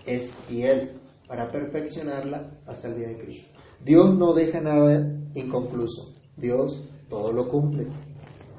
[0.07, 3.59] es fiel para perfeccionarla hasta el día de Cristo.
[3.85, 6.15] Dios no deja nada inconcluso.
[6.37, 7.87] Dios todo lo cumple.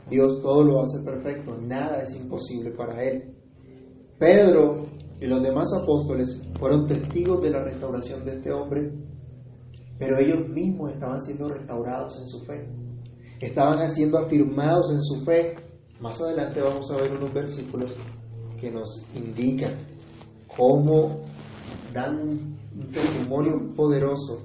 [0.10, 1.58] Dios todo lo hace perfecto.
[1.58, 3.36] Nada es imposible para Él.
[4.20, 4.88] Pedro
[5.20, 8.92] y los demás apóstoles fueron testigos de la restauración de este hombre,
[9.98, 12.68] pero ellos mismos estaban siendo restaurados en su fe.
[13.40, 15.56] Estaban siendo afirmados en su fe
[16.04, 17.96] más adelante vamos a ver unos versículos
[18.60, 19.72] que nos indican
[20.54, 21.22] cómo
[21.94, 24.42] dan un testimonio poderoso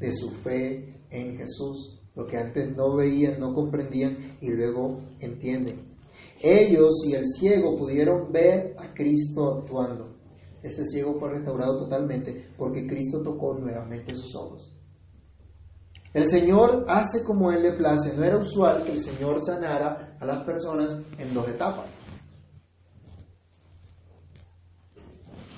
[0.00, 5.94] de su fe en Jesús, lo que antes no veían, no comprendían y luego entienden.
[6.40, 8.67] Ellos y el ciego pudieron ver
[8.98, 10.16] Cristo actuando.
[10.60, 14.74] Este ciego fue restaurado totalmente porque Cristo tocó nuevamente sus ojos.
[16.12, 18.16] El Señor hace como Él le place.
[18.16, 21.86] No era usual que el Señor sanara a las personas en dos etapas.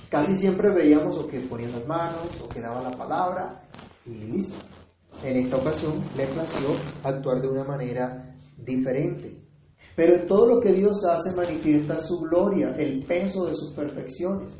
[0.09, 3.63] Casi siempre veíamos o que ponían las manos o que daba la palabra
[4.05, 4.57] y listo.
[5.23, 6.67] En esta ocasión le plació
[7.03, 9.50] actuar de una manera diferente.
[9.95, 14.51] Pero en todo lo que Dios hace manifiesta su gloria, el peso de sus perfecciones,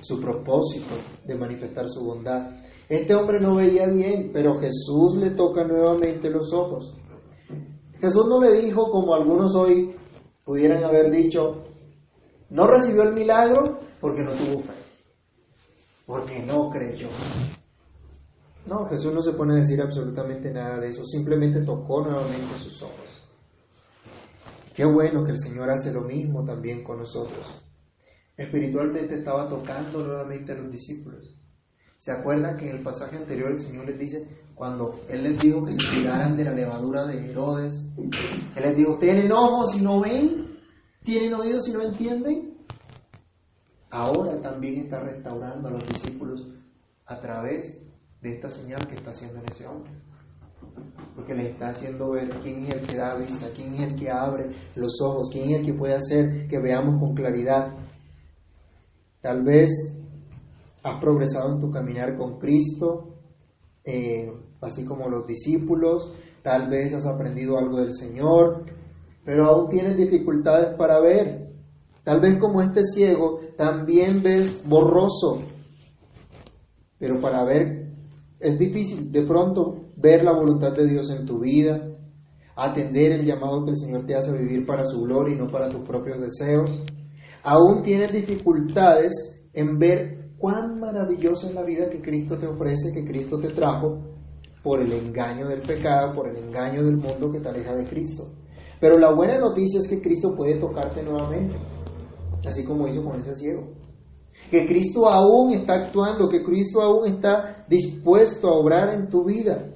[0.00, 0.94] su propósito
[1.26, 2.50] de manifestar su bondad.
[2.88, 6.94] Este hombre no veía bien, pero Jesús le toca nuevamente los ojos.
[8.00, 9.94] Jesús no le dijo, como algunos hoy
[10.44, 11.64] pudieran haber dicho,
[12.48, 14.72] no recibió el milagro porque no tuvo fe,
[16.06, 17.08] porque no creyó.
[18.66, 22.82] No, Jesús no se pone a decir absolutamente nada de eso, simplemente tocó nuevamente sus
[22.82, 22.99] ojos.
[24.74, 27.44] Qué bueno que el Señor hace lo mismo también con nosotros.
[28.36, 31.36] Espiritualmente estaba tocando nuevamente a los discípulos.
[31.98, 35.64] ¿Se acuerdan que en el pasaje anterior el Señor les dice, cuando Él les dijo
[35.64, 40.00] que se tiraran de la levadura de Herodes, Él les dijo, ¿tienen ojos y no
[40.00, 40.58] ven?
[41.02, 42.58] ¿Tienen oídos y no entienden?
[43.90, 46.46] Ahora también está restaurando a los discípulos
[47.06, 47.82] a través
[48.22, 49.92] de esta señal que está haciendo en ese hombre.
[51.14, 54.10] Porque les está haciendo ver quién es el que da vista, quién es el que
[54.10, 57.74] abre los ojos, quién es el que puede hacer que veamos con claridad.
[59.20, 59.70] Tal vez
[60.82, 63.16] has progresado en tu caminar con Cristo,
[63.84, 68.64] eh, así como los discípulos, tal vez has aprendido algo del Señor,
[69.24, 71.50] pero aún tienes dificultades para ver.
[72.02, 75.42] Tal vez como este ciego, también ves borroso,
[76.98, 77.80] pero para ver
[78.38, 81.80] es difícil de pronto ver la voluntad de Dios en tu vida,
[82.56, 85.68] atender el llamado que el Señor te hace vivir para su gloria y no para
[85.68, 86.82] tus propios deseos.
[87.42, 89.12] Aún tienes dificultades
[89.52, 94.10] en ver cuán maravillosa es la vida que Cristo te ofrece, que Cristo te trajo,
[94.62, 98.28] por el engaño del pecado, por el engaño del mundo que te aleja de Cristo.
[98.78, 101.56] Pero la buena noticia es que Cristo puede tocarte nuevamente,
[102.46, 103.68] así como hizo con ese ciego.
[104.50, 109.70] Que Cristo aún está actuando, que Cristo aún está dispuesto a obrar en tu vida.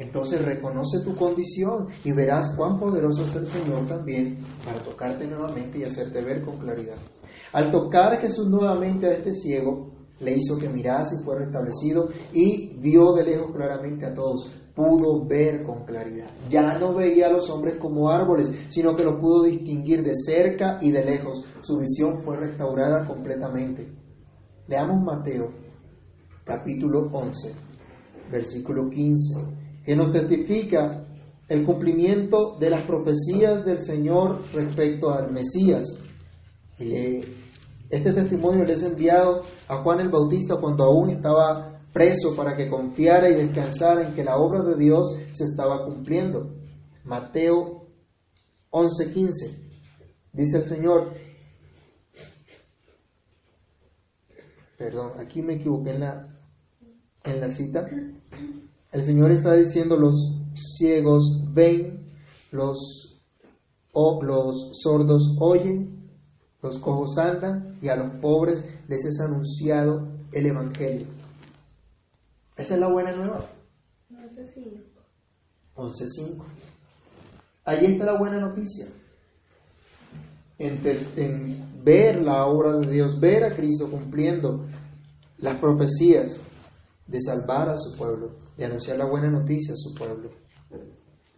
[0.00, 5.78] Entonces reconoce tu condición y verás cuán poderoso es el Señor también para tocarte nuevamente
[5.78, 6.96] y hacerte ver con claridad.
[7.52, 12.78] Al tocar Jesús nuevamente a este ciego, le hizo que mirase y fue restablecido y
[12.78, 14.50] vio de lejos claramente a todos.
[14.74, 16.30] Pudo ver con claridad.
[16.48, 20.78] Ya no veía a los hombres como árboles, sino que los pudo distinguir de cerca
[20.80, 21.44] y de lejos.
[21.60, 23.86] Su visión fue restaurada completamente.
[24.66, 25.50] Leamos Mateo
[26.46, 27.52] capítulo 11,
[28.30, 29.59] versículo 15
[29.90, 31.04] que nos testifica
[31.48, 35.84] el cumplimiento de las profecías del Señor respecto al Mesías.
[36.78, 42.70] este testimonio le es enviado a Juan el Bautista cuando aún estaba preso para que
[42.70, 46.54] confiara y descansara en que la obra de Dios se estaba cumpliendo.
[47.02, 47.88] Mateo
[48.70, 49.32] 11:15.
[50.32, 51.14] Dice el Señor,
[54.78, 56.28] perdón, aquí me equivoqué en la,
[57.24, 57.88] en la cita.
[58.92, 62.06] El Señor está diciendo los ciegos ven,
[62.50, 63.20] los,
[63.94, 66.10] los sordos oyen,
[66.62, 71.06] los cojos andan y a los pobres les es anunciado el Evangelio.
[72.56, 73.48] Esa es la buena nueva.
[74.10, 74.80] 11.5.
[75.76, 76.44] 11.5.
[77.64, 78.86] Ahí está la buena noticia.
[80.58, 80.80] En,
[81.16, 84.66] en ver la obra de Dios, ver a Cristo cumpliendo
[85.38, 86.38] las profecías
[87.10, 90.30] de salvar a su pueblo, de anunciar la buena noticia a su pueblo.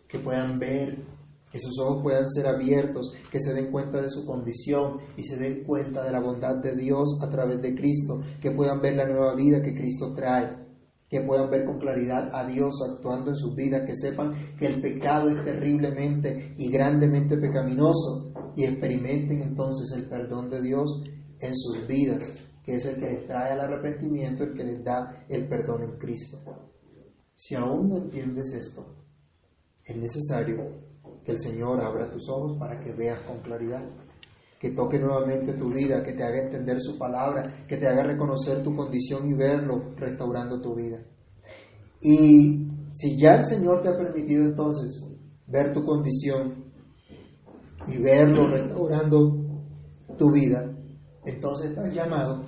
[0.06, 1.02] Que puedan ver,
[1.50, 5.38] que sus ojos puedan ser abiertos, que se den cuenta de su condición y se
[5.38, 9.06] den cuenta de la bondad de Dios a través de Cristo, que puedan ver la
[9.06, 10.58] nueva vida que Cristo trae,
[11.08, 14.80] que puedan ver con claridad a Dios actuando en sus vidas, que sepan que el
[14.80, 18.32] pecado es terriblemente y grandemente pecaminoso.
[18.54, 21.02] Y experimenten entonces el perdón de Dios
[21.40, 22.30] en sus vidas
[22.64, 25.98] que es el que les trae al arrepentimiento, el que les da el perdón en
[25.98, 26.38] Cristo.
[27.34, 28.86] Si aún no entiendes esto,
[29.84, 30.92] es necesario
[31.24, 33.82] que el Señor abra tus ojos para que veas con claridad,
[34.60, 38.62] que toque nuevamente tu vida, que te haga entender su palabra, que te haga reconocer
[38.62, 41.04] tu condición y verlo restaurando tu vida.
[42.00, 45.04] Y si ya el Señor te ha permitido entonces
[45.46, 46.64] ver tu condición
[47.88, 49.36] y verlo restaurando
[50.16, 50.71] tu vida,
[51.24, 52.44] entonces estás llamado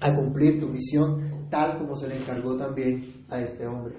[0.00, 3.94] a cumplir tu misión tal como se le encargó también a este hombre.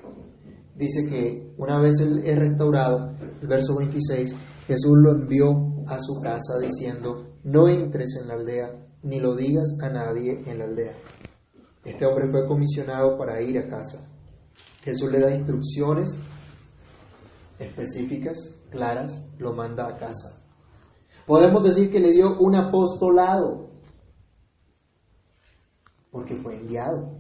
[0.76, 4.36] Dice que una vez él es restaurado, el verso 26,
[4.68, 5.50] Jesús lo envió
[5.88, 8.72] a su casa diciendo, no entres en la aldea,
[9.04, 10.94] ni lo digas a nadie en la aldea.
[11.84, 14.08] Este hombre fue comisionado para ir a casa.
[14.84, 16.18] Jesús le da instrucciones
[17.60, 18.38] específicas,
[18.70, 20.41] claras, lo manda a casa.
[21.26, 23.70] Podemos decir que le dio un apostolado,
[26.12, 27.18] porque fue enviado.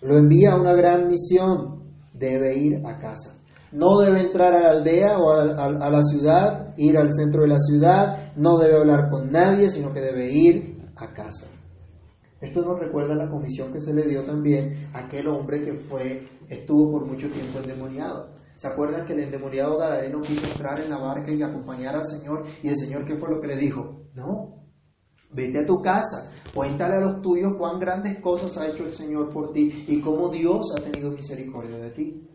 [0.00, 1.84] Lo envía a una gran misión,
[2.14, 3.36] debe ir a casa.
[3.72, 7.60] No debe entrar a la aldea o a, la ciudad, ir al centro de la
[7.60, 11.46] ciudad, no debe hablar con nadie, sino que debe ir a casa.
[12.40, 16.26] Esto nos recuerda la comisión que se le dio también a aquel hombre que fue,
[16.48, 18.30] estuvo por mucho tiempo endemoniado.
[18.60, 22.44] ¿Se acuerdan que el endemoniado Gadareno quiso entrar en la barca y acompañar al Señor?
[22.62, 24.02] Y el Señor, ¿qué fue lo que le dijo?
[24.12, 24.66] No,
[25.32, 29.32] vete a tu casa, cuéntale a los tuyos cuán grandes cosas ha hecho el Señor
[29.32, 32.28] por ti y cómo Dios ha tenido misericordia de ti.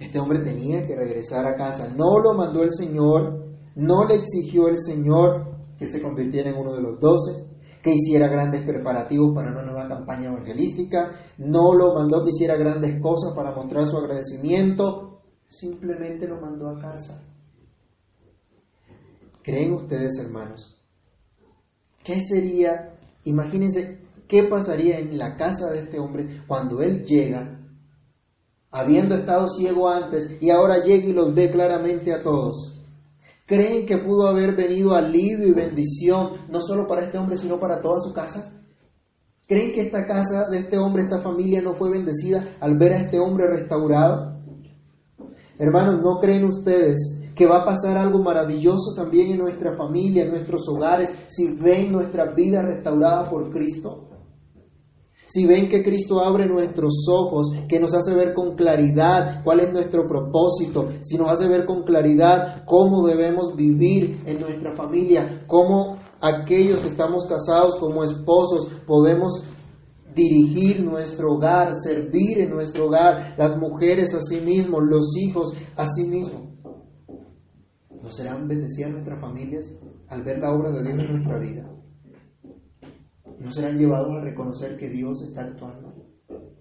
[0.00, 1.94] Este hombre tenía que regresar a casa.
[1.96, 3.44] No lo mandó el Señor,
[3.76, 7.43] no le exigió el Señor que se convirtiera en uno de los doce
[7.84, 12.98] que hiciera grandes preparativos para una nueva campaña evangelística, no lo mandó que hiciera grandes
[13.02, 17.22] cosas para mostrar su agradecimiento, simplemente lo mandó a casa.
[19.42, 20.80] ¿Creen ustedes, hermanos?
[22.02, 27.60] ¿Qué sería, imagínense, qué pasaría en la casa de este hombre cuando él llega,
[28.70, 32.73] habiendo estado ciego antes, y ahora llega y los ve claramente a todos?
[33.46, 37.80] ¿Creen que pudo haber venido alivio y bendición no solo para este hombre, sino para
[37.80, 38.52] toda su casa?
[39.46, 42.98] ¿Creen que esta casa de este hombre, esta familia no fue bendecida al ver a
[43.00, 44.40] este hombre restaurado?
[45.58, 50.30] Hermanos, ¿no creen ustedes que va a pasar algo maravilloso también en nuestra familia, en
[50.30, 54.13] nuestros hogares, si ven nuestra vida restaurada por Cristo?
[55.34, 59.72] Si ven que Cristo abre nuestros ojos, que nos hace ver con claridad cuál es
[59.72, 65.98] nuestro propósito, si nos hace ver con claridad cómo debemos vivir en nuestra familia, cómo
[66.20, 69.42] aquellos que estamos casados como esposos podemos
[70.14, 75.84] dirigir nuestro hogar, servir en nuestro hogar, las mujeres a sí mismos, los hijos a
[75.88, 76.42] sí mismos.
[77.90, 79.66] ¿No serán bendecidas nuestras familias
[80.06, 81.74] al ver la obra de Dios en nuestra vida?
[83.38, 85.94] No serán llevados a reconocer que Dios está actuando,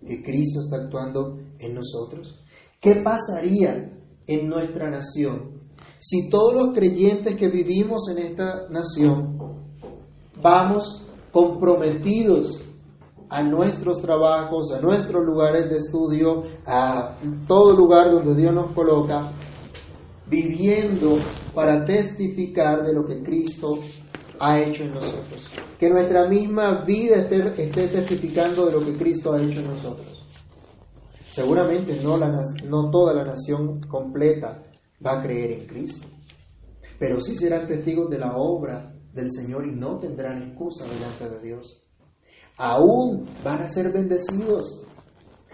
[0.05, 2.43] que Cristo está actuando en nosotros.
[2.79, 3.91] ¿Qué pasaría
[4.27, 5.53] en nuestra nación
[5.99, 9.37] si todos los creyentes que vivimos en esta nación
[10.41, 12.61] vamos comprometidos
[13.29, 17.17] a nuestros trabajos, a nuestros lugares de estudio, a
[17.47, 19.31] todo lugar donde Dios nos coloca,
[20.29, 21.17] viviendo
[21.55, 23.79] para testificar de lo que Cristo
[24.39, 25.49] ha hecho en nosotros.
[25.79, 30.25] Que nuestra misma vida esté, testificando de lo que Cristo ha hecho en nosotros.
[31.27, 34.63] Seguramente no, no toda la nación completa
[35.05, 36.07] va a creer en Cristo,
[36.99, 41.41] pero sí serán testigos de la obra del Señor y no tendrán excusa delante de
[41.41, 41.83] Dios.
[42.57, 44.87] Aún van a ser bendecidos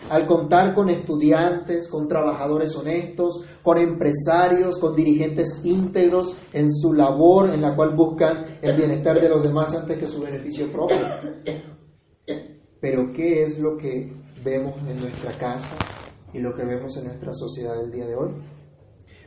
[0.10, 7.50] al contar con estudiantes, con trabajadores honestos, con empresarios, con dirigentes íntegros en su labor
[7.50, 10.98] en la cual buscan el bienestar de los demás antes que su beneficio propio.
[12.80, 15.76] Pero ¿qué es lo que vemos en nuestra casa
[16.34, 18.32] y lo que vemos en nuestra sociedad el día de hoy.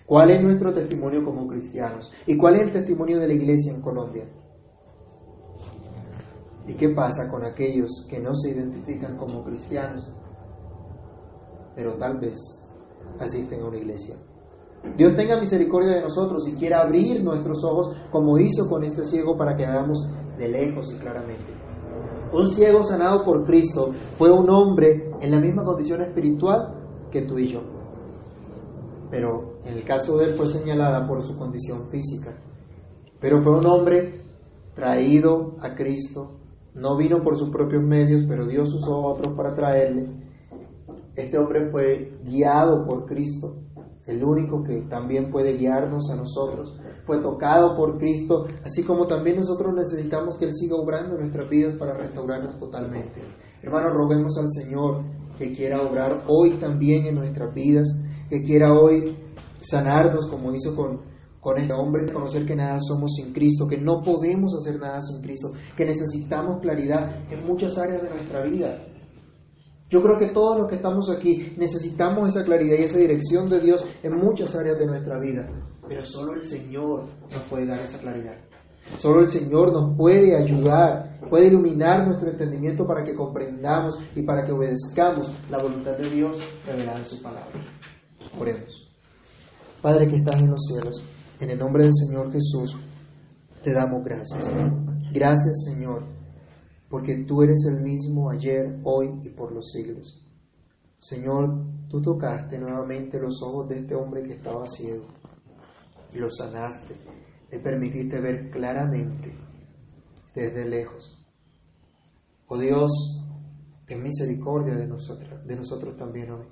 [0.07, 2.12] ¿Cuál es nuestro testimonio como cristianos?
[2.27, 4.29] ¿Y cuál es el testimonio de la iglesia en Colombia?
[6.66, 10.12] ¿Y qué pasa con aquellos que no se identifican como cristianos,
[11.75, 12.39] pero tal vez
[13.18, 14.16] asisten a una iglesia?
[14.97, 19.37] Dios tenga misericordia de nosotros y quiera abrir nuestros ojos como hizo con este ciego
[19.37, 21.53] para que hagamos de lejos y claramente.
[22.33, 26.75] Un ciego sanado por Cristo fue un hombre en la misma condición espiritual
[27.11, 27.61] que tú y yo.
[29.11, 32.35] Pero en el caso de él fue señalada por su condición física.
[33.20, 34.23] Pero fue un hombre
[34.75, 36.39] traído a Cristo.
[36.75, 40.09] No vino por sus propios medios, pero Dios usó a otros para traerle.
[41.15, 43.57] Este hombre fue guiado por Cristo,
[44.07, 49.37] el único que también puede guiarnos a nosotros fue tocado por Cristo, así como también
[49.37, 53.21] nosotros necesitamos que Él siga obrando en nuestras vidas para restaurarnos totalmente.
[53.63, 55.03] Hermanos, roguemos al Señor
[55.39, 57.89] que quiera obrar hoy también en nuestras vidas,
[58.29, 59.17] que quiera hoy
[59.61, 61.01] sanarnos como hizo con,
[61.41, 65.23] con este hombre, conocer que nada somos sin Cristo, que no podemos hacer nada sin
[65.23, 68.91] Cristo, que necesitamos claridad en muchas áreas de nuestra vida.
[69.93, 73.61] Yo creo que todos los que estamos aquí necesitamos esa claridad y esa dirección de
[73.61, 75.47] Dios en muchas áreas de nuestra vida.
[75.86, 78.38] Pero solo el Señor nos puede dar esa claridad.
[78.97, 84.47] Solo el Señor nos puede ayudar, puede iluminar nuestro entendimiento para que comprendamos y para
[84.47, 87.53] que obedezcamos la voluntad de Dios revelada en su palabra.
[88.40, 88.90] Oremos.
[89.82, 91.05] Padre que estás en los cielos,
[91.38, 92.78] en el nombre del Señor Jesús,
[93.62, 94.51] te damos gracias.
[95.12, 96.22] Gracias Señor
[96.93, 100.22] porque tú eres el mismo ayer, hoy y por los siglos.
[100.99, 105.07] Señor, tú tocaste nuevamente los ojos de este hombre que estaba ciego
[106.12, 106.95] y lo sanaste,
[107.51, 109.34] le permitiste ver claramente
[110.34, 111.18] desde lejos.
[112.49, 112.90] Oh Dios,
[113.86, 116.47] ten misericordia de nosotros, de nosotros también hoy.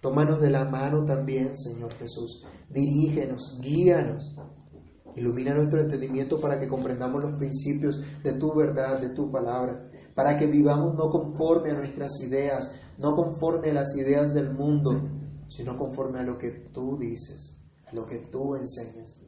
[0.00, 2.44] Tómanos de la mano también, Señor Jesús.
[2.70, 4.32] Dirígenos, guíanos
[5.16, 10.38] Ilumina nuestro entendimiento para que comprendamos los principios de tu verdad, de tu palabra, para
[10.38, 14.92] que vivamos no conforme a nuestras ideas, no conforme a las ideas del mundo,
[15.48, 19.20] sino conforme a lo que tú dices, a lo que tú enseñas.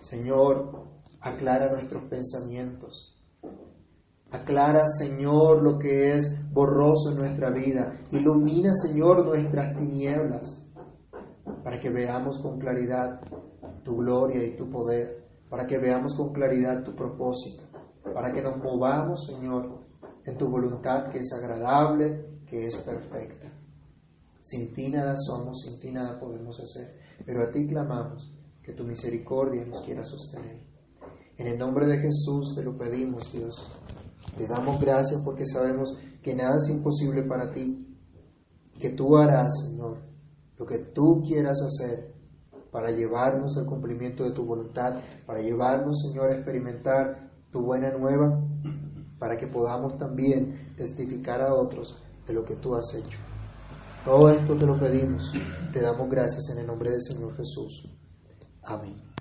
[0.00, 0.84] Señor,
[1.20, 3.10] aclara nuestros pensamientos.
[4.30, 8.00] Aclara, Señor, lo que es borroso en nuestra vida.
[8.10, 10.63] Ilumina, Señor, nuestras tinieblas,
[11.62, 13.20] para que veamos con claridad
[13.82, 17.64] tu gloria y tu poder, para que veamos con claridad tu propósito,
[18.12, 19.84] para que nos movamos, Señor,
[20.24, 23.52] en tu voluntad que es agradable, que es perfecta.
[24.40, 28.30] Sin ti nada somos, sin ti nada podemos hacer, pero a ti clamamos
[28.62, 30.60] que tu misericordia nos quiera sostener.
[31.36, 33.66] En el nombre de Jesús te lo pedimos, Dios.
[34.36, 37.86] Te damos gracias porque sabemos que nada es imposible para ti,
[38.78, 40.13] que tú harás, Señor,
[40.58, 42.14] lo que tú quieras hacer
[42.70, 48.40] para llevarnos al cumplimiento de tu voluntad, para llevarnos, Señor, a experimentar tu buena nueva,
[49.18, 51.96] para que podamos también testificar a otros
[52.26, 53.18] de lo que tú has hecho.
[54.04, 55.32] Todo esto te lo pedimos,
[55.72, 57.88] te damos gracias en el nombre del Señor Jesús.
[58.64, 59.13] Amén.